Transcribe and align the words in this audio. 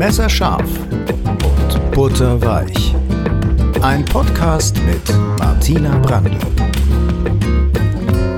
Messerscharf 0.00 0.66
und 0.90 1.90
Butterweich. 1.92 2.94
Ein 3.82 4.02
Podcast 4.06 4.78
mit 4.84 5.06
Martina 5.38 5.98
Brandl. 5.98 6.38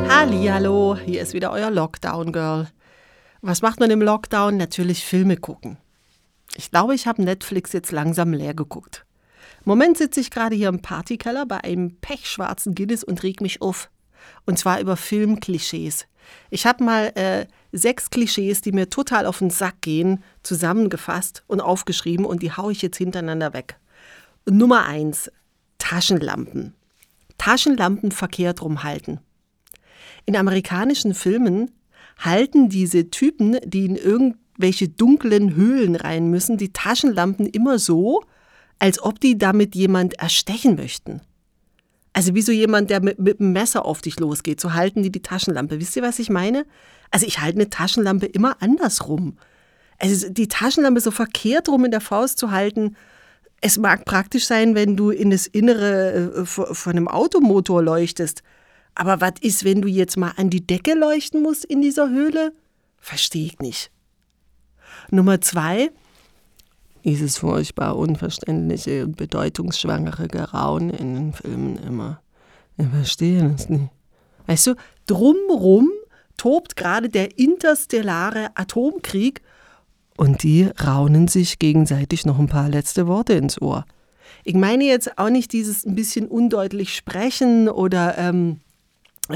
Hallo, 0.09 0.97
hier 0.97 1.23
ist 1.23 1.35
wieder 1.35 1.53
euer 1.53 1.71
Lockdown 1.71 2.33
Girl. 2.33 2.67
Was 3.43 3.63
macht 3.63 3.79
man 3.79 3.93
im 3.93 4.03
Lockdown? 4.03 4.57
Natürlich 4.57 5.05
Filme 5.05 5.37
gucken. 5.37 5.79
Ich 6.57 6.73
glaube, 6.73 6.97
ich 6.97 7.07
habe 7.07 7.23
Netflix 7.23 7.73
jetzt 7.73 7.93
langsam 7.93 8.33
leer 8.33 8.55
geguckt. 8.55 9.07
Im 9.65 9.71
Moment 9.71 9.99
sitze 9.99 10.19
ich 10.19 10.33
gerade 10.33 10.57
hier 10.57 10.69
im 10.69 10.83
Partykeller 10.83 11.47
bei 11.47 11.63
einem 11.63 11.95
pechschwarzen 12.01 12.75
Guinness 12.75 13.05
und 13.05 13.23
reg 13.23 13.41
mich 13.41 13.63
auf. 13.63 13.89
Und 14.47 14.59
zwar 14.59 14.81
über 14.81 14.97
Filmklischees. 14.97 16.09
Ich 16.51 16.67
habe 16.67 16.83
mal 16.83 17.13
äh, 17.15 17.47
sechs 17.73 18.11
Klischees, 18.11 18.61
die 18.61 18.73
mir 18.73 18.91
total 18.91 19.27
auf 19.27 19.39
den 19.39 19.51
Sack 19.51 19.81
gehen, 19.81 20.23
zusammengefasst 20.43 21.43
und 21.47 21.61
aufgeschrieben 21.61 22.25
und 22.25 22.43
die 22.43 22.53
haue 22.53 22.73
ich 22.73 22.83
jetzt 22.83 22.99
hintereinander 22.99 23.53
weg. 23.53 23.79
Nummer 24.49 24.85
eins: 24.85 25.31
Taschenlampen. 25.79 26.75
Taschenlampen 27.39 28.13
verkehrt 28.13 28.63
rumhalten. 28.63 29.21
In 30.27 30.37
amerikanischen 30.37 31.15
Filmen 31.15 31.73
halten 32.19 32.69
diese 32.69 33.11
Typen, 33.11 33.57
die 33.65 33.87
in 33.87 33.97
irgendwelche 33.97 34.89
dunklen 34.89 35.57
Höhlen 35.57 35.97
rein 35.97 36.29
müssen, 36.29 36.59
die 36.59 36.73
Taschenlampen 36.73 37.47
immer 37.47 37.79
so, 37.79 38.23
als 38.79 39.03
ob 39.03 39.19
die 39.21 39.39
damit 39.39 39.75
jemand 39.75 40.15
erstechen 40.15 40.77
möchten. 40.77 41.21
Also 42.13 42.35
wie 42.35 42.43
so 42.43 42.53
jemand, 42.53 42.91
der 42.91 43.03
mit, 43.03 43.19
mit 43.19 43.41
einem 43.41 43.53
Messer 43.53 43.85
auf 43.85 44.03
dich 44.03 44.21
losgeht, 44.21 44.61
so 44.61 44.75
halten 44.75 45.03
die 45.03 45.11
die 45.11 45.23
Taschenlampe. 45.23 45.81
Wisst 45.81 45.97
ihr, 45.97 46.03
was 46.03 46.19
ich 46.19 46.29
meine? 46.29 46.67
Also 47.11 47.27
ich 47.27 47.41
halte 47.41 47.59
eine 47.59 47.71
Taschenlampe 47.71 48.27
immer 48.27 48.61
andersrum. 48.61 49.39
Also 49.99 50.29
die 50.29 50.49
Taschenlampe 50.49 51.01
so 51.01 51.11
verkehrt 51.11 51.69
rum 51.69 51.85
in 51.85 51.91
der 51.91 52.01
Faust 52.01 52.39
zu 52.39 52.51
halten, 52.51 52.97
es 53.65 53.79
mag 53.79 54.05
praktisch 54.05 54.47
sein, 54.47 54.75
wenn 54.75 54.97
du 54.97 55.11
in 55.11 55.31
das 55.31 55.47
Innere 55.47 56.33
äh, 56.43 56.45
von 56.45 56.93
einem 56.93 57.07
Automotor 57.07 57.81
leuchtest. 57.81 58.43
Aber 58.95 59.21
was 59.21 59.35
ist, 59.41 59.65
wenn 59.65 59.81
du 59.81 59.89
jetzt 59.89 60.17
mal 60.17 60.33
an 60.37 60.51
die 60.51 60.67
Decke 60.67 60.95
leuchten 60.95 61.43
musst 61.43 61.65
in 61.65 61.81
dieser 61.81 62.11
Höhle? 62.11 62.53
Verstehe 62.99 63.47
ich 63.47 63.61
nicht. 63.61 63.91
Nummer 65.11 65.41
zwei, 65.41 65.91
dieses 67.05 67.39
furchtbar 67.39 67.97
unverständliche 67.97 69.05
und 69.05 69.17
bedeutungsschwangere 69.17 70.29
Gerauen 70.29 70.91
in 70.91 71.15
den 71.15 71.33
Filmen 71.33 71.77
immer. 71.77 72.21
Ich 72.77 72.87
verstehe 72.87 73.49
das 73.49 73.69
nicht. 73.69 73.91
Weißt 74.47 74.67
du, 74.67 74.75
drumrum 75.07 75.91
tobt 76.37 76.77
gerade 76.77 77.09
der 77.09 77.39
interstellare 77.39 78.51
Atomkrieg 78.55 79.43
und 80.17 80.43
die 80.43 80.69
raunen 80.85 81.29
sich 81.29 81.59
gegenseitig 81.59 82.27
noch 82.27 82.39
ein 82.39 82.49
paar 82.49 82.69
letzte 82.69 83.07
Worte 83.07 83.35
ins 83.35 83.61
Ohr. 83.61 83.85
Ich 84.45 84.55
meine 84.55 84.85
jetzt 84.85 85.19
auch 85.19 85.31
nicht 85.31 85.53
dieses 85.53 85.85
ein 85.85 85.95
bisschen 85.95 86.27
undeutlich 86.27 86.95
sprechen 86.95 87.69
oder 87.69 88.19
ähm, 88.19 88.61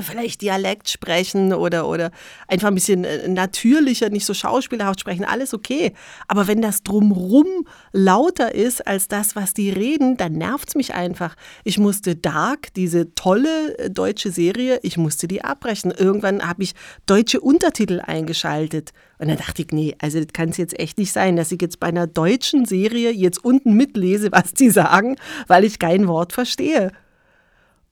vielleicht 0.02 0.42
Dialekt 0.42 0.88
sprechen 0.88 1.52
oder, 1.52 1.88
oder 1.88 2.10
einfach 2.48 2.68
ein 2.68 2.74
bisschen 2.74 3.04
äh, 3.04 3.28
natürlicher, 3.28 4.10
nicht 4.10 4.24
so 4.24 4.34
schauspielerhaft 4.34 5.00
sprechen, 5.00 5.24
alles 5.24 5.54
okay. 5.54 5.92
Aber 6.28 6.46
wenn 6.46 6.62
das 6.62 6.82
drumrum 6.82 7.46
lauter 7.92 8.54
ist 8.54 8.86
als 8.86 9.08
das, 9.08 9.36
was 9.36 9.54
die 9.54 9.70
reden, 9.70 10.16
dann 10.16 10.32
nervt 10.32 10.68
es 10.68 10.74
mich 10.74 10.94
einfach. 10.94 11.36
Ich 11.64 11.78
musste 11.78 12.16
Dark, 12.16 12.72
diese 12.74 13.14
tolle 13.14 13.78
äh, 13.78 13.90
deutsche 13.90 14.30
Serie, 14.30 14.80
ich 14.82 14.96
musste 14.96 15.28
die 15.28 15.44
abbrechen. 15.44 15.90
Irgendwann 15.90 16.46
habe 16.46 16.62
ich 16.62 16.74
deutsche 17.06 17.40
Untertitel 17.40 18.00
eingeschaltet. 18.00 18.92
Und 19.18 19.28
dann 19.28 19.38
dachte 19.38 19.62
ich, 19.62 19.68
nee, 19.70 19.96
also 20.00 20.20
das 20.20 20.32
kann 20.32 20.50
es 20.50 20.56
jetzt 20.56 20.78
echt 20.78 20.98
nicht 20.98 21.12
sein, 21.12 21.36
dass 21.36 21.52
ich 21.52 21.60
jetzt 21.62 21.80
bei 21.80 21.86
einer 21.86 22.06
deutschen 22.06 22.66
Serie 22.66 23.10
jetzt 23.10 23.42
unten 23.44 23.72
mitlese, 23.72 24.30
was 24.32 24.52
die 24.52 24.70
sagen, 24.70 25.16
weil 25.46 25.64
ich 25.64 25.78
kein 25.78 26.06
Wort 26.06 26.32
verstehe. 26.32 26.92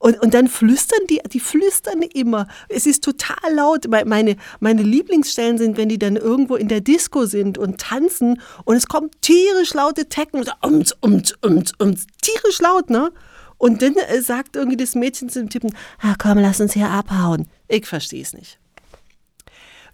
Und, 0.05 0.21
und 0.21 0.35
dann 0.35 0.49
flüstern 0.49 1.07
die, 1.09 1.23
die 1.33 1.41
flüstern 1.41 2.03
immer. 2.03 2.47
Es 2.69 2.85
ist 2.85 3.03
total 3.03 3.55
laut. 3.55 3.87
Meine, 3.89 4.37
meine 4.61 4.83
Lieblingsstellen 4.83 5.57
sind, 5.57 5.79
wenn 5.79 5.89
die 5.89 5.99
dann 5.99 6.17
irgendwo 6.17 6.57
in 6.57 6.69
der 6.69 6.83
Disco 6.83 7.25
sind 7.25 7.57
und 7.57 7.81
tanzen 7.81 8.39
und 8.65 8.77
es 8.77 8.87
kommt 8.87 9.23
tierisch 9.23 9.73
laute 9.73 10.07
Tecken 10.11 10.41
und 10.41 10.55
ums, 10.63 10.95
ums, 11.03 11.73
ums, 11.81 12.07
tierisch 12.21 12.61
laut, 12.61 12.91
ne? 12.91 13.13
Und 13.57 13.81
dann 13.81 13.95
äh, 13.97 14.21
sagt 14.21 14.57
irgendwie 14.57 14.77
das 14.77 14.95
Mädchen 14.95 15.31
zu 15.31 15.39
dem 15.39 15.49
Typen, 15.49 15.75
ah, 16.03 16.17
komm, 16.19 16.37
lass 16.37 16.61
uns 16.61 16.75
hier 16.75 16.91
abhauen. 16.91 17.49
Ich 17.69 17.87
verstehe 17.87 18.21
es 18.21 18.35
nicht. 18.35 18.59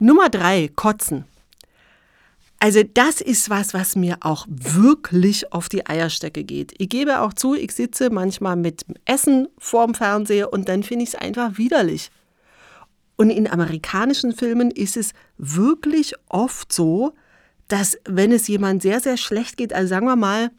Nummer 0.01 0.29
drei, 0.29 0.73
Kotzen. 0.75 1.25
Also 2.63 2.83
das 2.83 3.23
ist 3.23 3.49
was, 3.49 3.73
was 3.73 3.97
mir 3.97 4.19
auch 4.21 4.47
wirklich 4.49 5.51
auf 5.51 5.71
die 5.71 5.87
Eierstöcke 5.87 6.45
geht. 6.45 6.75
Ich 6.77 6.91
gebe 6.91 7.21
auch 7.21 7.33
zu, 7.33 7.55
ich 7.55 7.73
sitze 7.73 8.11
manchmal 8.11 8.57
mit 8.57 8.85
Essen 9.07 9.49
vorm 9.59 9.95
Fernseher 9.95 10.53
und 10.53 10.69
dann 10.69 10.83
finde 10.83 11.05
ich 11.05 11.11
es 11.11 11.15
einfach 11.15 11.57
widerlich. 11.57 12.11
Und 13.17 13.31
in 13.31 13.51
amerikanischen 13.51 14.35
Filmen 14.35 14.71
ist 14.71 14.99
es 14.99 15.13
wirklich 15.39 16.15
oft 16.29 16.71
so, 16.71 17.15
dass 17.67 17.99
wenn 18.05 18.31
es 18.31 18.47
jemand 18.47 18.83
sehr, 18.83 19.01
sehr 19.01 19.17
schlecht 19.17 19.57
geht, 19.57 19.73
also 19.73 19.89
sagen 19.89 20.07
wir 20.07 20.17
mal, 20.17 20.51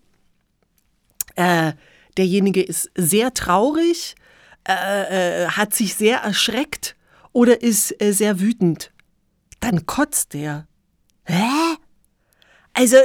äh, 1.35 1.73
derjenige 2.17 2.63
ist 2.63 2.89
sehr 2.95 3.33
traurig, 3.35 4.15
äh, 4.67 5.43
äh, 5.43 5.47
hat 5.49 5.75
sich 5.75 5.95
sehr 5.95 6.19
erschreckt 6.19 6.95
oder 7.31 7.61
ist 7.61 8.01
äh, 8.01 8.11
sehr 8.11 8.39
wütend, 8.39 8.91
dann 9.59 9.85
kotzt 9.85 10.33
der. 10.33 10.67
Hä? 11.25 11.77
Also 12.73 12.97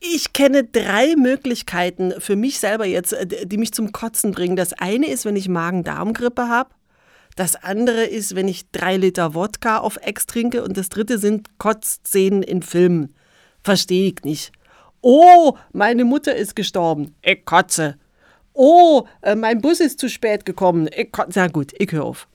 ich 0.00 0.32
kenne 0.32 0.64
drei 0.64 1.14
Möglichkeiten 1.16 2.14
für 2.18 2.36
mich 2.36 2.58
selber 2.58 2.86
jetzt, 2.86 3.12
äh, 3.12 3.46
die 3.46 3.58
mich 3.58 3.72
zum 3.72 3.92
Kotzen 3.92 4.32
bringen. 4.32 4.56
Das 4.56 4.72
eine 4.72 5.06
ist, 5.08 5.24
wenn 5.24 5.36
ich 5.36 5.48
Magen-Darm-Grippe 5.48 6.48
habe. 6.48 6.70
Das 7.34 7.56
andere 7.56 8.04
ist, 8.04 8.34
wenn 8.34 8.48
ich 8.48 8.70
drei 8.70 8.96
Liter 8.96 9.34
Wodka 9.34 9.78
auf 9.78 9.98
Ex 10.02 10.26
trinke. 10.26 10.64
Und 10.64 10.76
das 10.76 10.88
dritte 10.88 11.18
sind 11.18 11.58
Kotzszenen 11.58 12.42
in 12.42 12.62
Filmen. 12.62 13.14
Verstehe 13.62 14.08
ich 14.08 14.24
nicht. 14.24 14.52
Oh, 15.02 15.56
meine 15.72 16.04
Mutter 16.04 16.34
ist 16.34 16.56
gestorben. 16.56 17.14
Ich 17.22 17.44
kotze. 17.44 17.98
Oh, 18.54 19.06
äh, 19.22 19.34
mein 19.34 19.60
Bus 19.60 19.80
ist 19.80 19.98
zu 19.98 20.08
spät 20.08 20.46
gekommen. 20.46 20.88
Ich 20.96 21.12
kotze. 21.12 21.32
Na 21.38 21.48
gut, 21.48 21.72
ich 21.78 21.92
höre 21.92 22.04
auf. 22.04 22.26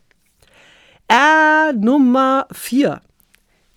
Äh, 1.08 1.74
Nummer 1.74 2.48
vier. 2.52 3.02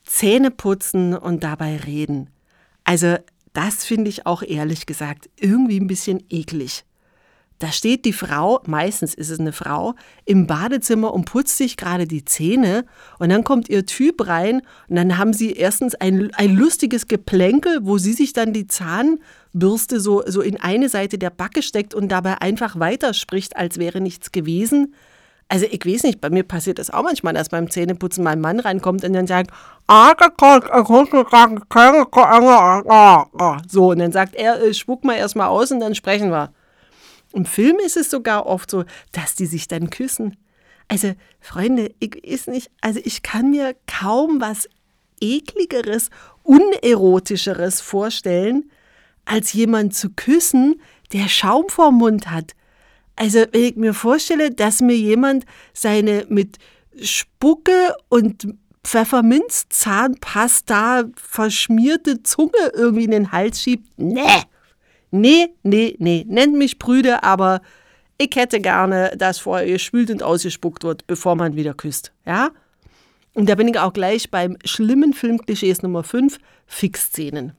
Zähne 0.04 0.50
putzen 0.50 1.16
und 1.16 1.42
dabei 1.42 1.78
reden. 1.78 2.28
Also 2.84 3.16
das 3.52 3.84
finde 3.84 4.10
ich 4.10 4.26
auch 4.26 4.42
ehrlich 4.42 4.86
gesagt 4.86 5.30
irgendwie 5.38 5.80
ein 5.80 5.86
bisschen 5.86 6.22
eklig. 6.28 6.84
Da 7.60 7.70
steht 7.70 8.04
die 8.04 8.12
Frau, 8.12 8.60
meistens 8.66 9.14
ist 9.14 9.30
es 9.30 9.38
eine 9.38 9.52
Frau, 9.52 9.94
im 10.24 10.46
Badezimmer 10.46 11.14
und 11.14 11.24
putzt 11.24 11.56
sich 11.56 11.76
gerade 11.76 12.06
die 12.06 12.24
Zähne 12.24 12.84
und 13.18 13.28
dann 13.28 13.44
kommt 13.44 13.68
ihr 13.68 13.86
Typ 13.86 14.26
rein 14.26 14.60
und 14.88 14.96
dann 14.96 15.16
haben 15.16 15.32
sie 15.32 15.52
erstens 15.52 15.94
ein, 15.94 16.34
ein 16.34 16.56
lustiges 16.56 17.06
Geplänkel, 17.06 17.78
wo 17.82 17.96
sie 17.96 18.12
sich 18.12 18.32
dann 18.32 18.52
die 18.52 18.66
Zahnbürste 18.66 20.00
so, 20.00 20.22
so 20.26 20.42
in 20.42 20.60
eine 20.60 20.88
Seite 20.88 21.16
der 21.16 21.30
Backe 21.30 21.62
steckt 21.62 21.94
und 21.94 22.08
dabei 22.08 22.42
einfach 22.42 22.78
weiterspricht, 22.80 23.56
als 23.56 23.78
wäre 23.78 24.00
nichts 24.00 24.32
gewesen. 24.32 24.94
Also 25.48 25.66
ich 25.70 25.84
weiß 25.84 26.04
nicht, 26.04 26.20
bei 26.20 26.30
mir 26.30 26.42
passiert 26.42 26.78
das 26.78 26.90
auch 26.90 27.02
manchmal, 27.02 27.34
dass 27.34 27.50
beim 27.50 27.70
Zähneputzen 27.70 28.24
mein 28.24 28.40
Mann 28.40 28.60
reinkommt 28.60 29.04
und 29.04 29.12
dann 29.12 29.26
sagt, 29.26 29.50
so, 33.68 33.90
und 33.90 33.98
dann 33.98 34.12
sagt 34.12 34.34
er, 34.34 34.62
äh, 34.62 34.74
spuck 34.74 35.04
mal 35.04 35.16
erstmal 35.16 35.48
aus 35.48 35.70
und 35.70 35.80
dann 35.80 35.94
sprechen 35.94 36.30
wir. 36.30 36.52
Im 37.32 37.44
Film 37.44 37.78
ist 37.78 37.96
es 37.96 38.10
sogar 38.10 38.46
oft 38.46 38.70
so, 38.70 38.84
dass 39.12 39.34
die 39.34 39.46
sich 39.46 39.68
dann 39.68 39.90
küssen. 39.90 40.36
Also, 40.88 41.14
Freunde, 41.40 41.90
ich 41.98 42.16
ist 42.24 42.48
nicht, 42.48 42.70
also 42.80 43.00
ich 43.02 43.22
kann 43.22 43.50
mir 43.50 43.74
kaum 43.86 44.40
was 44.40 44.68
ekligeres, 45.20 46.10
unerotischeres 46.42 47.80
vorstellen, 47.80 48.70
als 49.24 49.52
jemand 49.52 49.94
zu 49.94 50.10
küssen, 50.10 50.80
der 51.12 51.28
Schaum 51.28 51.68
vorm 51.68 51.96
Mund 51.96 52.30
hat 52.30 52.52
also 53.16 53.44
wenn 53.52 53.64
ich 53.64 53.76
mir 53.76 53.94
vorstelle, 53.94 54.50
dass 54.50 54.80
mir 54.80 54.96
jemand 54.96 55.44
seine 55.72 56.26
mit 56.28 56.58
Spucke 57.00 57.94
und 58.08 58.48
Pfefferminzzahnpasta 58.84 61.04
verschmierte 61.16 62.22
Zunge 62.22 62.72
irgendwie 62.74 63.04
in 63.04 63.12
den 63.12 63.32
Hals 63.32 63.62
schiebt, 63.62 63.88
nee, 63.96 64.20
nee, 65.10 65.48
nee, 65.62 65.96
nee, 65.98 66.26
nennt 66.28 66.54
mich 66.54 66.78
Brüder, 66.78 67.24
aber 67.24 67.62
ich 68.18 68.36
hätte 68.36 68.60
gerne, 68.60 69.14
dass 69.16 69.38
vorher 69.38 69.66
gespült 69.66 70.10
und 70.10 70.22
ausgespuckt 70.22 70.84
wird, 70.84 71.06
bevor 71.06 71.34
man 71.34 71.56
wieder 71.56 71.72
küsst, 71.74 72.12
ja? 72.26 72.50
Und 73.34 73.48
da 73.48 73.56
bin 73.56 73.66
ich 73.66 73.78
auch 73.78 73.92
gleich 73.92 74.30
beim 74.30 74.56
schlimmen 74.64 75.12
Filmklischees 75.12 75.82
Nummer 75.82 76.04
5, 76.04 76.38
Fixszenen. 76.66 77.54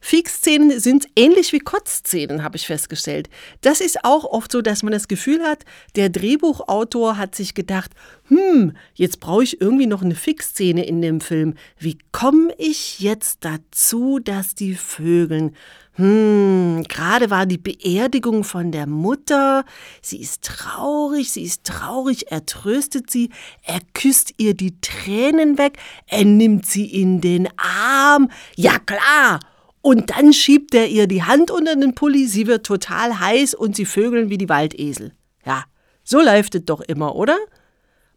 Fixszenen 0.00 0.80
sind 0.80 1.06
ähnlich 1.14 1.52
wie 1.52 1.58
Kotzszenen, 1.58 2.42
habe 2.42 2.56
ich 2.56 2.66
festgestellt. 2.66 3.28
Das 3.60 3.80
ist 3.80 4.04
auch 4.04 4.24
oft 4.24 4.50
so, 4.50 4.62
dass 4.62 4.82
man 4.82 4.92
das 4.92 5.08
Gefühl 5.08 5.42
hat, 5.42 5.64
der 5.94 6.08
Drehbuchautor 6.08 7.18
hat 7.18 7.34
sich 7.34 7.54
gedacht, 7.54 7.92
hm, 8.28 8.76
jetzt 8.94 9.20
brauche 9.20 9.44
ich 9.44 9.60
irgendwie 9.60 9.86
noch 9.86 10.02
eine 10.02 10.14
Fixszene 10.14 10.84
in 10.84 11.02
dem 11.02 11.20
Film. 11.20 11.54
Wie 11.78 11.98
komme 12.12 12.54
ich 12.56 13.00
jetzt 13.00 13.44
dazu, 13.44 14.18
dass 14.18 14.54
die 14.54 14.74
Vögeln 14.74 15.54
hm, 16.00 16.84
gerade 16.88 17.28
war 17.28 17.44
die 17.44 17.58
Beerdigung 17.58 18.42
von 18.42 18.72
der 18.72 18.86
Mutter. 18.86 19.66
Sie 20.00 20.18
ist 20.18 20.42
traurig, 20.42 21.30
sie 21.30 21.42
ist 21.42 21.64
traurig, 21.64 22.30
er 22.30 22.46
tröstet 22.46 23.10
sie, 23.10 23.28
er 23.62 23.80
küsst 23.92 24.32
ihr 24.38 24.54
die 24.54 24.80
Tränen 24.80 25.58
weg, 25.58 25.78
er 26.06 26.24
nimmt 26.24 26.64
sie 26.64 26.86
in 26.86 27.20
den 27.20 27.48
Arm. 27.58 28.30
Ja 28.56 28.78
klar, 28.78 29.40
und 29.82 30.10
dann 30.10 30.32
schiebt 30.32 30.74
er 30.74 30.88
ihr 30.88 31.06
die 31.06 31.22
Hand 31.22 31.50
unter 31.50 31.74
den 31.74 31.94
Pulli, 31.94 32.26
sie 32.26 32.46
wird 32.46 32.66
total 32.66 33.18
heiß 33.18 33.54
und 33.54 33.76
sie 33.76 33.86
vögeln 33.86 34.28
wie 34.28 34.38
die 34.38 34.48
Waldesel. 34.48 35.12
Ja, 35.46 35.64
so 36.04 36.20
läuft 36.20 36.54
es 36.54 36.64
doch 36.64 36.80
immer, 36.80 37.16
oder? 37.16 37.38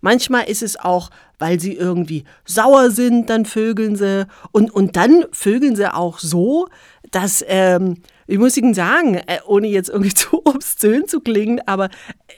Manchmal 0.02 0.50
ist 0.50 0.62
es 0.62 0.78
auch, 0.78 1.10
weil 1.40 1.62
sie 1.62 1.76
irgendwie 1.76 2.26
sauer 2.44 2.92
sind, 2.92 3.30
dann 3.30 3.46
vögeln 3.46 3.96
sie. 3.96 4.28
Und, 4.52 4.70
und 4.70 4.98
dann 4.98 5.24
vögeln 5.32 5.78
sie 5.78 5.94
auch 5.94 6.20
so, 6.20 6.68
dass, 7.12 7.46
ähm, 7.48 7.96
ich 8.28 8.38
muss 8.38 8.58
Ihnen 8.58 8.74
sagen, 8.74 9.16
äh, 9.16 9.40
ohne 9.46 9.68
jetzt 9.68 9.88
irgendwie 9.88 10.14
zu 10.14 10.46
obszön 10.46 11.08
zu 11.08 11.22
klingen, 11.22 11.62
aber 11.68 11.90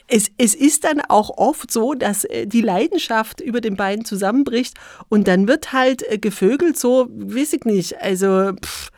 es, 0.06 0.30
es 0.38 0.54
ist 0.54 0.84
dann 0.84 1.00
auch 1.00 1.30
oft 1.38 1.72
so, 1.72 1.94
dass 1.94 2.22
äh, 2.24 2.46
die 2.46 2.60
Leidenschaft 2.60 3.40
über 3.40 3.60
den 3.60 3.74
beiden 3.74 4.04
zusammenbricht 4.04 4.74
und 5.08 5.26
dann 5.26 5.48
wird 5.48 5.72
halt 5.72 6.08
äh, 6.08 6.18
gevögelt 6.18 6.78
so, 6.78 7.08
weiß 7.10 7.54
ich 7.54 7.64
nicht, 7.64 8.00
also 8.00 8.52
pff, 8.52 8.90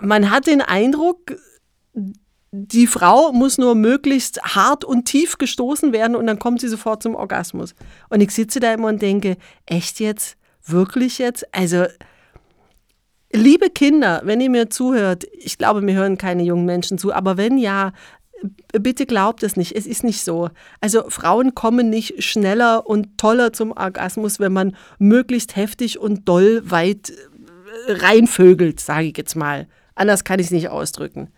man 0.00 0.30
hat 0.30 0.46
den 0.46 0.60
Eindruck, 0.60 1.36
die 2.52 2.86
Frau 2.86 3.32
muss 3.32 3.58
nur 3.58 3.74
möglichst 3.74 4.40
hart 4.42 4.84
und 4.84 5.06
tief 5.06 5.38
gestoßen 5.38 5.92
werden 5.92 6.14
und 6.14 6.26
dann 6.26 6.38
kommt 6.38 6.60
sie 6.60 6.68
sofort 6.68 7.02
zum 7.02 7.16
Orgasmus. 7.16 7.74
Und 8.10 8.20
ich 8.20 8.30
sitze 8.30 8.60
da 8.60 8.72
immer 8.72 8.88
und 8.88 9.02
denke, 9.02 9.36
echt 9.66 9.98
jetzt? 9.98 10.36
Wirklich 10.64 11.18
jetzt? 11.18 11.52
Also, 11.52 11.86
liebe 13.32 13.70
Kinder, 13.70 14.22
wenn 14.24 14.40
ihr 14.40 14.50
mir 14.50 14.70
zuhört, 14.70 15.24
ich 15.32 15.58
glaube, 15.58 15.82
mir 15.82 15.94
hören 15.94 16.16
keine 16.16 16.44
jungen 16.44 16.64
Menschen 16.64 16.96
zu, 16.96 17.12
aber 17.12 17.36
wenn 17.36 17.58
ja, 17.58 17.92
bitte 18.72 19.06
glaubt 19.06 19.42
es 19.42 19.56
nicht, 19.56 19.72
es 19.72 19.86
ist 19.86 20.04
nicht 20.04 20.22
so. 20.22 20.50
Also 20.80 21.08
Frauen 21.08 21.54
kommen 21.54 21.90
nicht 21.90 22.22
schneller 22.22 22.86
und 22.86 23.18
toller 23.18 23.52
zum 23.52 23.72
Orgasmus, 23.72 24.38
wenn 24.38 24.52
man 24.52 24.76
möglichst 24.98 25.56
heftig 25.56 25.98
und 25.98 26.28
doll 26.28 26.62
weit 26.64 27.12
reinvögelt, 27.88 28.80
sage 28.80 29.08
ich 29.08 29.16
jetzt 29.16 29.36
mal. 29.36 29.66
Anders 29.94 30.24
kann 30.24 30.40
ich 30.40 30.46
es 30.46 30.52
nicht 30.52 30.68
ausdrücken. 30.68 31.28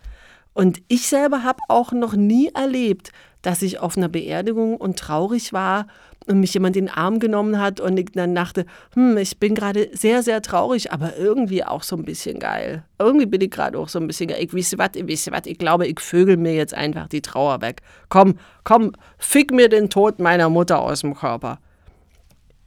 Und 0.55 0.81
ich 0.89 1.07
selber 1.09 1.43
habe 1.43 1.59
auch 1.69 1.93
noch 1.93 2.15
nie 2.15 2.51
erlebt, 2.55 3.13
dass 3.43 3.63
ich 3.63 3.79
auf 3.79 3.97
einer 3.97 4.09
Beerdigung 4.09 4.77
und 4.77 4.99
traurig 4.99 5.53
war 5.53 5.87
und 6.27 6.41
mich 6.41 6.55
jemand 6.55 6.77
in 6.77 6.87
den 6.87 6.95
Arm 6.95 7.21
genommen 7.21 7.61
hat 7.61 7.79
und 7.79 7.97
ich 7.99 8.07
dann 8.13 8.35
dachte, 8.35 8.67
hm, 8.95 9.17
ich 9.19 9.39
bin 9.39 9.55
gerade 9.55 9.91
sehr, 9.93 10.23
sehr 10.23 10.43
traurig, 10.43 10.93
aber 10.93 11.17
irgendwie 11.17 11.63
auch 11.63 11.83
so 11.83 11.95
ein 11.95 12.05
bisschen 12.05 12.41
geil. 12.41 12.85
Irgendwie 12.99 13.27
bin 13.27 13.41
ich 13.41 13.51
gerade 13.51 13.79
auch 13.79 13.89
so 13.89 13.99
ein 13.99 14.07
bisschen 14.07 14.29
geil. 14.29 14.39
Ich 14.41 14.53
weiß 14.53 14.79
was, 14.79 14.91
ich 14.95 15.07
weiß 15.07 15.31
was, 15.31 15.43
ich 15.45 15.59
glaube, 15.59 15.87
ich 15.87 16.01
vögel 16.01 16.37
mir 16.37 16.55
jetzt 16.55 16.75
einfach 16.75 17.07
die 17.07 17.23
Trauer 17.23 17.61
weg. 17.61 17.83
Komm, 18.09 18.39
komm, 18.65 18.93
fick 19.19 19.53
mir 19.53 19.69
den 19.69 19.91
Tod 19.91 20.19
meiner 20.19 20.49
Mutter 20.49 20.81
aus 20.81 21.03
dem 21.03 21.15
Körper. 21.15 21.59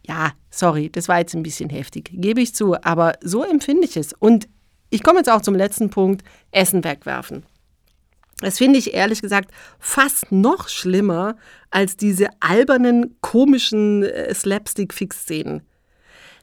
Ja, 0.09 0.31
sorry, 0.49 0.89
das 0.89 1.07
war 1.07 1.19
jetzt 1.19 1.35
ein 1.35 1.43
bisschen 1.43 1.69
heftig, 1.69 2.09
gebe 2.11 2.41
ich 2.41 2.55
zu, 2.55 2.75
aber 2.81 3.13
so 3.21 3.43
empfinde 3.43 3.85
ich 3.85 3.95
es. 3.95 4.11
Und 4.13 4.49
ich 4.89 5.03
komme 5.03 5.19
jetzt 5.19 5.29
auch 5.29 5.43
zum 5.43 5.53
letzten 5.53 5.91
Punkt, 5.91 6.23
Essen 6.49 6.83
wegwerfen. 6.83 7.45
Das 8.39 8.57
finde 8.57 8.79
ich 8.79 8.95
ehrlich 8.95 9.21
gesagt 9.21 9.51
fast 9.77 10.31
noch 10.31 10.67
schlimmer 10.67 11.35
als 11.69 11.95
diese 11.95 12.29
albernen, 12.39 13.17
komischen 13.21 14.01
äh, 14.01 14.33
Slapstick-Fix-Szenen. 14.33 15.61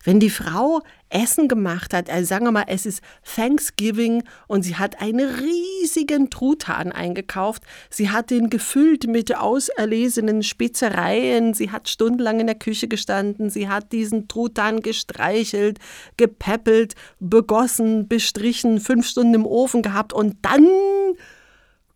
Wenn 0.07 0.21
die 0.21 0.31
Frau 0.31 0.83
Essen 1.09 1.49
gemacht 1.49 1.93
hat, 1.93 2.09
also 2.09 2.25
sagen 2.25 2.45
wir 2.45 2.53
mal, 2.53 2.67
es 2.69 2.87
ist 2.87 3.03
Thanksgiving 3.35 4.23
und 4.47 4.63
sie 4.63 4.77
hat 4.77 5.01
einen 5.03 5.29
riesigen 5.29 6.31
Truthahn 6.31 6.93
eingekauft, 6.93 7.65
sie 7.91 8.11
hat 8.11 8.31
den 8.31 8.49
gefüllt 8.49 9.09
mit 9.09 9.37
auserlesenen 9.37 10.45
Spezereien, 10.45 11.55
sie 11.55 11.73
hat 11.73 11.89
stundenlang 11.89 12.39
in 12.39 12.47
der 12.47 12.55
Küche 12.55 12.87
gestanden, 12.87 13.51
sie 13.51 13.69
hat 13.69 13.91
diesen 13.91 14.29
Truthahn 14.29 14.81
gestreichelt, 14.81 15.81
gepäppelt, 16.17 16.95
begossen, 17.19 18.07
bestrichen, 18.07 18.79
fünf 18.79 19.09
Stunden 19.09 19.35
im 19.35 19.47
Ofen 19.47 19.83
gehabt 19.83 20.13
und 20.13 20.37
dann 20.43 20.69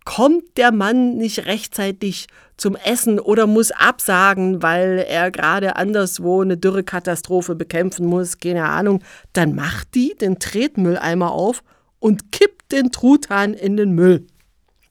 kommt 0.04 0.56
der 0.56 0.72
Mann 0.72 1.16
nicht 1.16 1.46
rechtzeitig 1.46 2.26
zum 2.56 2.76
Essen 2.76 3.18
oder 3.18 3.46
muss 3.46 3.70
absagen, 3.70 4.62
weil 4.62 5.04
er 5.08 5.30
gerade 5.30 5.76
anderswo 5.76 6.42
eine 6.42 6.56
Dürrekatastrophe 6.56 7.54
bekämpfen 7.54 8.06
muss, 8.06 8.38
keine 8.38 8.64
Ahnung, 8.64 9.02
dann 9.32 9.54
macht 9.54 9.94
die 9.94 10.14
den 10.20 10.38
Tretmülleimer 10.38 11.32
auf 11.32 11.62
und 11.98 12.32
kippt 12.32 12.72
den 12.72 12.92
Truthahn 12.92 13.54
in 13.54 13.76
den 13.76 13.92
Müll. 13.92 14.26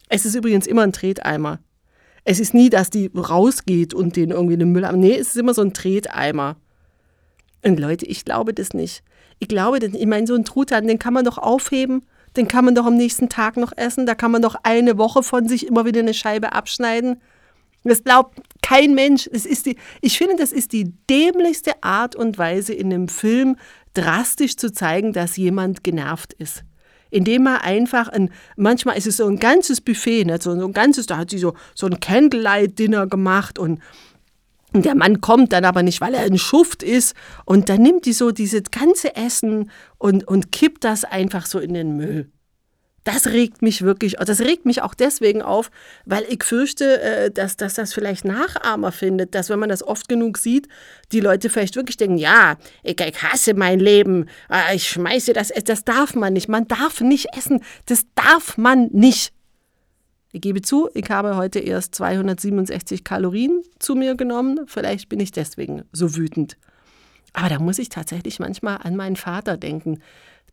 Es 0.09 0.25
ist 0.25 0.35
übrigens 0.35 0.67
immer 0.67 0.83
ein 0.83 0.93
Treteimer. 0.93 1.59
Es 2.23 2.39
ist 2.39 2.53
nie, 2.53 2.69
dass 2.69 2.89
die 2.89 3.11
rausgeht 3.15 3.93
und 3.93 4.15
den 4.15 4.31
irgendwie 4.31 4.55
in 4.55 4.59
den 4.59 4.71
Müll. 4.71 4.87
Nee, 4.93 5.15
es 5.15 5.29
ist 5.29 5.37
immer 5.37 5.53
so 5.53 5.61
ein 5.61 5.73
Treteimer. 5.73 6.57
Und 7.63 7.79
Leute, 7.79 8.05
ich 8.05 8.25
glaube 8.25 8.53
das 8.53 8.73
nicht. 8.73 9.03
Ich 9.39 9.47
glaube, 9.47 9.79
ich 9.79 10.05
meine, 10.05 10.27
so 10.27 10.35
ein 10.35 10.45
Truthahn, 10.45 10.87
den 10.87 10.99
kann 10.99 11.13
man 11.13 11.25
doch 11.25 11.37
aufheben 11.37 12.03
den 12.35 12.47
kann 12.47 12.65
man 12.65 12.75
doch 12.75 12.85
am 12.85 12.95
nächsten 12.95 13.29
Tag 13.29 13.57
noch 13.57 13.71
essen. 13.75 14.05
Da 14.05 14.15
kann 14.15 14.31
man 14.31 14.41
doch 14.41 14.55
eine 14.63 14.97
Woche 14.97 15.23
von 15.23 15.47
sich 15.47 15.67
immer 15.67 15.85
wieder 15.85 15.99
eine 15.99 16.13
Scheibe 16.13 16.53
abschneiden. 16.53 17.21
Das 17.83 18.03
glaubt 18.03 18.39
kein 18.61 18.93
Mensch. 18.93 19.29
Das 19.31 19.45
ist 19.45 19.65
die, 19.65 19.77
ich 20.01 20.17
finde, 20.17 20.35
das 20.37 20.51
ist 20.51 20.73
die 20.73 20.93
dämlichste 21.09 21.83
Art 21.83 22.15
und 22.15 22.37
Weise 22.37 22.73
in 22.73 22.93
einem 22.93 23.07
Film 23.07 23.55
drastisch 23.93 24.57
zu 24.57 24.71
zeigen, 24.71 25.13
dass 25.13 25.37
jemand 25.37 25.83
genervt 25.83 26.33
ist. 26.33 26.63
Indem 27.11 27.47
er 27.47 27.63
einfach 27.63 28.07
ein, 28.09 28.31
manchmal 28.55 28.97
ist 28.97 29.07
es 29.07 29.17
so 29.17 29.25
ein 29.25 29.39
ganzes 29.39 29.81
Buffet, 29.81 30.25
ne? 30.25 30.37
so, 30.39 30.51
ein 30.51 30.73
ganzes, 30.73 31.07
da 31.07 31.17
hat 31.17 31.31
sie 31.31 31.39
so, 31.39 31.55
so 31.73 31.87
ein 31.87 31.99
Candlelight-Dinner 31.99 33.07
gemacht 33.07 33.57
und 33.57 33.79
und 34.73 34.85
der 34.85 34.95
Mann 34.95 35.21
kommt 35.21 35.51
dann 35.53 35.65
aber 35.65 35.83
nicht, 35.83 35.99
weil 35.99 36.13
er 36.13 36.21
ein 36.21 36.37
Schuft 36.37 36.83
ist. 36.83 37.15
Und 37.45 37.69
dann 37.69 37.81
nimmt 37.81 38.05
die 38.05 38.13
so 38.13 38.31
dieses 38.31 38.63
ganze 38.71 39.15
Essen 39.15 39.71
und, 39.97 40.27
und 40.27 40.51
kippt 40.51 40.83
das 40.83 41.05
einfach 41.05 41.45
so 41.45 41.59
in 41.59 41.73
den 41.73 41.97
Müll. 41.97 42.31
Das 43.05 43.27
regt 43.27 43.61
mich 43.61 43.81
wirklich, 43.81 44.17
das 44.17 44.41
regt 44.41 44.65
mich 44.65 44.81
auch 44.83 44.93
deswegen 44.93 45.41
auf, 45.41 45.71
weil 46.05 46.25
ich 46.29 46.43
fürchte, 46.43 47.01
äh, 47.01 47.31
dass, 47.31 47.57
dass 47.57 47.73
das 47.73 47.93
vielleicht 47.93 48.25
Nachahmer 48.25 48.91
findet, 48.91 49.33
dass 49.33 49.49
wenn 49.49 49.57
man 49.57 49.69
das 49.69 49.81
oft 49.81 50.07
genug 50.09 50.37
sieht, 50.37 50.67
die 51.11 51.21
Leute 51.21 51.49
vielleicht 51.49 51.75
wirklich 51.75 51.97
denken, 51.97 52.17
ja, 52.17 52.57
ich, 52.83 52.99
ich 52.99 53.23
hasse 53.23 53.53
mein 53.55 53.79
Leben, 53.79 54.27
äh, 54.51 54.75
ich 54.75 54.89
schmeiße 54.89 55.33
das, 55.33 55.51
das 55.65 55.85
darf 55.85 56.13
man 56.13 56.33
nicht, 56.33 56.49
man 56.49 56.67
darf 56.67 57.01
nicht 57.01 57.27
essen, 57.35 57.63
das 57.85 58.03
darf 58.13 58.57
man 58.57 58.89
nicht. 58.91 59.33
Ich 60.31 60.41
gebe 60.41 60.61
zu, 60.61 60.89
ich 60.93 61.09
habe 61.09 61.37
heute 61.37 61.59
erst 61.59 61.95
267 61.95 63.03
Kalorien 63.03 63.63
zu 63.79 63.95
mir 63.95 64.15
genommen. 64.15 64.61
Vielleicht 64.67 65.09
bin 65.09 65.19
ich 65.19 65.31
deswegen 65.31 65.83
so 65.91 66.15
wütend. 66.15 66.57
Aber 67.33 67.49
da 67.49 67.59
muss 67.59 67.79
ich 67.79 67.89
tatsächlich 67.89 68.39
manchmal 68.39 68.77
an 68.83 68.95
meinen 68.95 69.15
Vater 69.15 69.57
denken, 69.57 69.99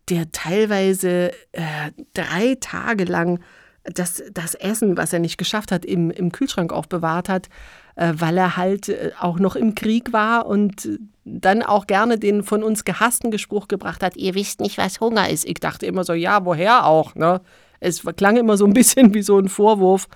der 0.09 0.31
teilweise 0.31 1.31
äh, 1.51 1.91
drei 2.13 2.57
Tage 2.59 3.03
lang 3.03 3.39
das, 3.83 4.23
das 4.31 4.55
Essen, 4.55 4.97
was 4.97 5.13
er 5.13 5.19
nicht 5.19 5.37
geschafft 5.37 5.71
hat, 5.71 5.85
im, 5.85 6.11
im 6.11 6.31
Kühlschrank 6.31 6.73
aufbewahrt 6.73 7.29
hat, 7.29 7.47
äh, 7.95 8.13
weil 8.15 8.37
er 8.37 8.57
halt 8.57 8.89
äh, 8.89 9.11
auch 9.19 9.39
noch 9.39 9.55
im 9.55 9.75
Krieg 9.75 10.11
war 10.11 10.45
und 10.45 10.89
dann 11.23 11.61
auch 11.61 11.87
gerne 11.87 12.17
den 12.17 12.43
von 12.43 12.63
uns 12.63 12.83
gehassten 12.83 13.31
Gespruch 13.31 13.67
gebracht 13.67 14.01
hat, 14.01 14.17
ihr 14.17 14.33
wisst 14.33 14.59
nicht, 14.59 14.77
was 14.77 14.99
Hunger 14.99 15.29
ist. 15.29 15.45
Ich 15.45 15.59
dachte 15.59 15.85
immer 15.85 16.03
so, 16.03 16.13
ja, 16.13 16.45
woher 16.45 16.85
auch? 16.85 17.15
Ne? 17.15 17.41
Es 17.79 18.03
klang 18.15 18.37
immer 18.37 18.57
so 18.57 18.65
ein 18.65 18.73
bisschen 18.73 19.13
wie 19.13 19.21
so 19.21 19.37
ein 19.37 19.49
Vorwurf. 19.49 20.07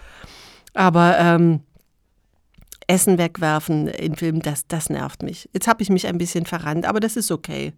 Aber 0.73 1.17
ähm, 1.17 1.61
Essen 2.87 3.17
wegwerfen 3.17 3.87
in 3.87 4.15
Filmen, 4.15 4.41
das, 4.41 4.67
das 4.67 4.89
nervt 4.89 5.23
mich. 5.23 5.49
Jetzt 5.53 5.67
habe 5.67 5.81
ich 5.81 5.89
mich 5.89 6.07
ein 6.07 6.17
bisschen 6.17 6.45
verrannt, 6.45 6.85
aber 6.85 6.99
das 6.99 7.15
ist 7.15 7.31
okay. 7.31 7.73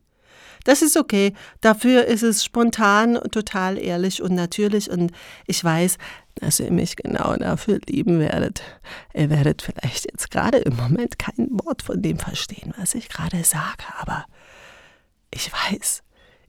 Das 0.63 0.81
ist 0.81 0.97
okay. 0.97 1.33
Dafür 1.61 2.05
ist 2.05 2.23
es 2.23 2.43
spontan, 2.43 3.19
total 3.31 3.77
ehrlich 3.77 4.21
und 4.21 4.33
natürlich. 4.33 4.89
Und 4.89 5.11
ich 5.45 5.63
weiß, 5.63 5.97
dass 6.35 6.59
ihr 6.59 6.71
mich 6.71 6.95
genau 6.95 7.35
dafür 7.35 7.79
lieben 7.87 8.19
werdet. 8.19 8.63
Ihr 9.13 9.29
werdet 9.29 9.61
vielleicht 9.61 10.05
jetzt 10.05 10.31
gerade 10.31 10.59
im 10.59 10.75
Moment 10.75 11.19
kein 11.19 11.49
Wort 11.63 11.81
von 11.81 12.01
dem 12.01 12.17
verstehen, 12.17 12.73
was 12.77 12.95
ich 12.95 13.09
gerade 13.09 13.43
sage, 13.43 13.83
aber 13.99 14.25
ich 15.31 15.51
weiß. 15.51 16.01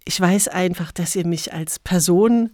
Ich 0.05 0.21
weiß 0.21 0.49
einfach, 0.49 0.93
dass 0.93 1.17
ihr 1.17 1.27
mich 1.27 1.53
als 1.53 1.79
Person 1.79 2.51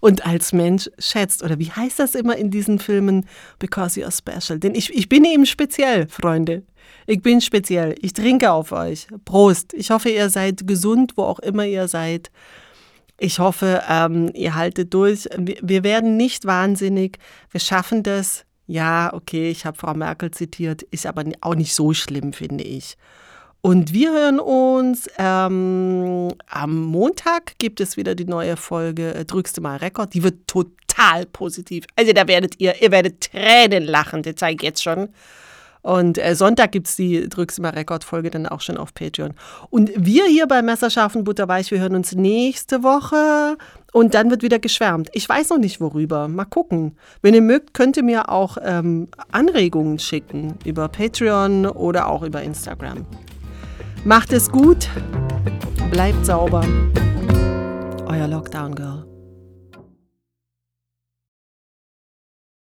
und 0.00 0.26
als 0.26 0.52
Mensch 0.52 0.90
schätzt. 0.98 1.42
Oder 1.42 1.58
wie 1.58 1.70
heißt 1.70 1.98
das 1.98 2.14
immer 2.14 2.36
in 2.36 2.50
diesen 2.50 2.78
Filmen? 2.78 3.26
Because 3.58 4.00
you're 4.00 4.16
special. 4.16 4.58
Denn 4.58 4.74
ich, 4.74 4.92
ich 4.94 5.08
bin 5.08 5.24
eben 5.24 5.46
speziell, 5.46 6.08
Freunde. 6.08 6.62
Ich 7.06 7.22
bin 7.22 7.40
speziell. 7.40 7.94
Ich 8.00 8.12
trinke 8.12 8.50
auf 8.50 8.72
euch. 8.72 9.06
Prost. 9.24 9.74
Ich 9.74 9.90
hoffe, 9.90 10.10
ihr 10.10 10.30
seid 10.30 10.66
gesund, 10.66 11.12
wo 11.16 11.22
auch 11.24 11.38
immer 11.38 11.64
ihr 11.64 11.88
seid. 11.88 12.30
Ich 13.18 13.38
hoffe, 13.38 13.82
ähm, 13.88 14.30
ihr 14.34 14.54
haltet 14.54 14.94
durch. 14.94 15.28
Wir, 15.36 15.58
wir 15.60 15.84
werden 15.84 16.16
nicht 16.16 16.46
wahnsinnig. 16.46 17.18
Wir 17.50 17.60
schaffen 17.60 18.02
das. 18.02 18.44
Ja, 18.66 19.12
okay, 19.12 19.50
ich 19.50 19.66
habe 19.66 19.76
Frau 19.76 19.94
Merkel 19.94 20.30
zitiert, 20.30 20.82
ist 20.82 21.04
aber 21.04 21.24
auch 21.40 21.56
nicht 21.56 21.74
so 21.74 21.92
schlimm, 21.92 22.32
finde 22.32 22.62
ich. 22.62 22.96
Und 23.62 23.92
wir 23.92 24.10
hören 24.12 24.40
uns 24.40 25.08
ähm, 25.18 26.28
am 26.48 26.82
Montag 26.82 27.58
gibt 27.58 27.80
es 27.80 27.96
wieder 27.96 28.14
die 28.14 28.24
neue 28.24 28.56
Folge 28.56 29.14
äh, 29.14 29.24
Drückst 29.24 29.58
du 29.58 29.60
mal 29.60 29.76
Rekord. 29.76 30.14
Die 30.14 30.22
wird 30.22 30.46
total 30.46 31.26
positiv. 31.26 31.84
Also 31.94 32.12
da 32.12 32.26
werdet 32.26 32.54
ihr, 32.58 32.80
ihr 32.80 32.90
werdet 32.90 33.20
Tränen 33.20 33.84
lachen, 33.84 34.22
das 34.22 34.36
zeige 34.36 34.56
ich 34.56 34.62
jetzt 34.62 34.82
schon. 34.82 35.10
Und 35.82 36.18
äh, 36.18 36.34
Sonntag 36.34 36.72
gibt 36.72 36.88
es 36.88 36.96
die 36.96 37.28
Drückst 37.28 37.58
du 37.58 37.62
mal 37.62 37.70
Rekord-Folge 37.70 38.30
dann 38.30 38.46
auch 38.46 38.60
schon 38.60 38.76
auf 38.76 38.92
Patreon. 38.92 39.34
Und 39.70 39.90
wir 39.96 40.26
hier 40.26 40.46
bei 40.46 40.62
Messerscharfen 40.62 41.24
Butterweich, 41.24 41.70
wir 41.70 41.80
hören 41.80 41.96
uns 41.96 42.14
nächste 42.14 42.82
Woche 42.82 43.56
und 43.92 44.14
dann 44.14 44.30
wird 44.30 44.42
wieder 44.42 44.58
geschwärmt. 44.58 45.08
Ich 45.12 45.28
weiß 45.28 45.50
noch 45.50 45.58
nicht 45.58 45.80
worüber. 45.80 46.28
Mal 46.28 46.44
gucken. 46.44 46.96
Wenn 47.22 47.34
ihr 47.34 47.42
mögt, 47.42 47.72
könnt 47.72 47.96
ihr 47.96 48.02
mir 48.02 48.28
auch 48.28 48.58
ähm, 48.62 49.08
Anregungen 49.32 49.98
schicken 49.98 50.54
über 50.64 50.88
Patreon 50.88 51.66
oder 51.66 52.08
auch 52.08 52.22
über 52.22 52.42
Instagram. 52.42 53.06
Macht 54.04 54.32
es 54.32 54.50
gut, 54.50 54.88
bleibt 55.90 56.24
sauber. 56.24 56.64
Euer 58.06 58.28
Lockdown 58.28 58.74
Girl. 58.74 59.09